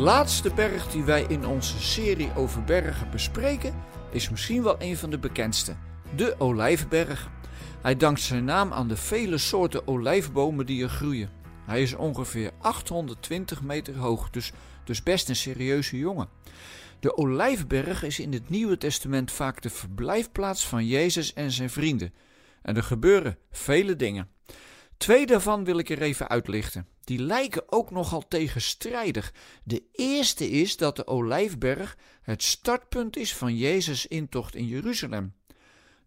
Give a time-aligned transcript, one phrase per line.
[0.00, 3.74] laatste berg die wij in onze serie over bergen bespreken
[4.10, 5.76] is misschien wel een van de bekendste,
[6.16, 7.30] de Olijfberg.
[7.82, 11.30] Hij dankt zijn naam aan de vele soorten olijfbomen die er groeien.
[11.66, 14.52] Hij is ongeveer 820 meter hoog, dus,
[14.84, 16.28] dus best een serieuze jongen.
[17.00, 22.14] De Olijfberg is in het Nieuwe Testament vaak de verblijfplaats van Jezus en zijn vrienden.
[22.62, 24.28] En er gebeuren vele dingen.
[24.96, 26.86] Twee daarvan wil ik er even uitlichten.
[27.10, 29.32] Die lijken ook nogal tegenstrijdig.
[29.64, 35.34] De eerste is dat de Olijfberg het startpunt is van Jezus' intocht in Jeruzalem.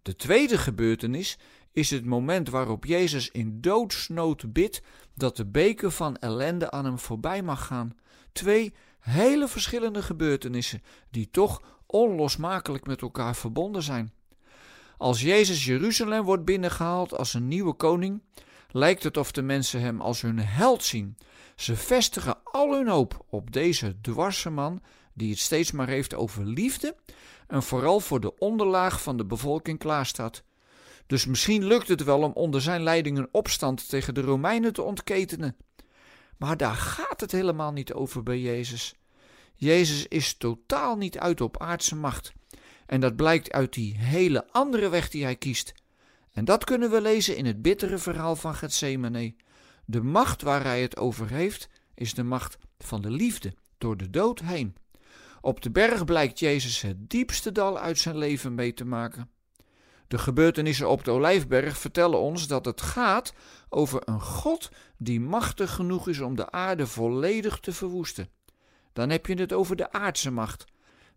[0.01, 1.37] De tweede gebeurtenis
[1.71, 4.81] is het moment waarop Jezus in doodsnood bidt
[5.15, 7.97] dat de beker van ellende aan hem voorbij mag gaan.
[8.31, 14.13] Twee hele verschillende gebeurtenissen die toch onlosmakelijk met elkaar verbonden zijn.
[14.97, 18.21] Als Jezus Jeruzalem wordt binnengehaald als een nieuwe koning,
[18.73, 21.17] lijkt het of de mensen hem als hun held zien.
[21.55, 24.81] Ze vestigen al hun hoop op deze dwarse man
[25.13, 26.95] die het steeds maar heeft over liefde
[27.47, 30.43] en vooral voor de onderlaag van de bevolking klaarstaat.
[31.07, 34.81] Dus misschien lukt het wel om onder zijn leiding een opstand tegen de Romeinen te
[34.81, 35.55] ontketenen.
[36.37, 38.95] Maar daar gaat het helemaal niet over bij Jezus.
[39.53, 42.33] Jezus is totaal niet uit op aardse macht.
[42.85, 45.73] En dat blijkt uit die hele andere weg die hij kiest.
[46.33, 49.35] En dat kunnen we lezen in het bittere verhaal van Gethsemane.
[49.85, 54.09] De macht waar hij het over heeft, is de macht van de liefde, door de
[54.09, 54.75] dood heen.
[55.41, 59.29] Op de berg blijkt Jezus het diepste dal uit zijn leven mee te maken.
[60.07, 63.33] De gebeurtenissen op de Olijfberg vertellen ons dat het gaat
[63.69, 68.29] over een God die machtig genoeg is om de aarde volledig te verwoesten.
[68.93, 70.65] Dan heb je het over de aardse macht.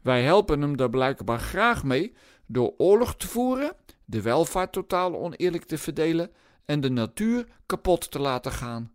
[0.03, 2.14] Wij helpen hem daar blijkbaar graag mee
[2.47, 6.30] door oorlog te voeren, de welvaart totaal oneerlijk te verdelen
[6.64, 8.92] en de natuur kapot te laten gaan.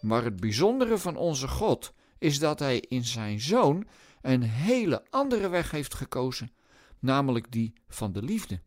[0.00, 3.86] Maar het bijzondere van onze God is dat hij in zijn zoon
[4.22, 6.52] een hele andere weg heeft gekozen,
[6.98, 8.60] namelijk die van de liefde.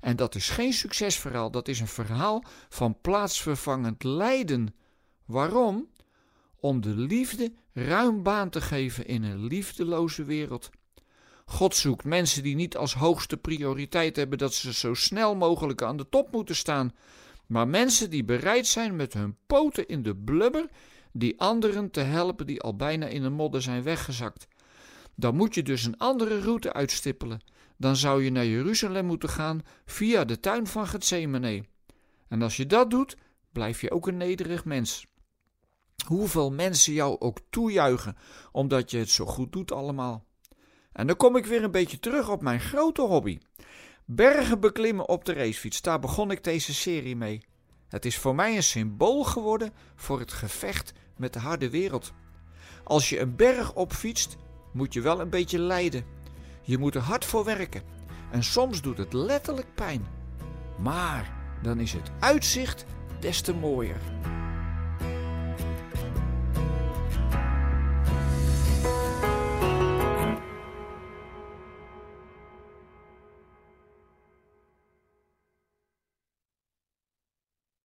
[0.00, 4.74] En dat is geen succesverhaal, dat is een verhaal van plaatsvervangend lijden.
[5.24, 5.88] Waarom?
[6.56, 10.70] Om de liefde ruim baan te geven in een liefdeloze wereld.
[11.44, 15.96] God zoekt mensen die niet als hoogste prioriteit hebben dat ze zo snel mogelijk aan
[15.96, 16.94] de top moeten staan,
[17.46, 20.68] maar mensen die bereid zijn met hun poten in de blubber
[21.12, 24.46] die anderen te helpen die al bijna in de modder zijn weggezakt.
[25.16, 27.40] Dan moet je dus een andere route uitstippelen.
[27.76, 31.64] Dan zou je naar Jeruzalem moeten gaan via de tuin van Gethsemane.
[32.28, 33.16] En als je dat doet,
[33.52, 35.06] blijf je ook een nederig mens.
[36.06, 38.16] Hoeveel mensen jou ook toejuichen
[38.52, 40.24] omdat je het zo goed doet allemaal.
[40.94, 43.38] En dan kom ik weer een beetje terug op mijn grote hobby.
[44.04, 47.40] Bergen beklimmen op de racefiets, daar begon ik deze serie mee.
[47.88, 52.12] Het is voor mij een symbool geworden voor het gevecht met de harde wereld.
[52.84, 54.36] Als je een berg opfietst,
[54.72, 56.04] moet je wel een beetje lijden.
[56.62, 57.82] Je moet er hard voor werken.
[58.30, 60.06] En soms doet het letterlijk pijn.
[60.78, 61.32] Maar
[61.62, 62.84] dan is het uitzicht
[63.20, 64.00] des te mooier.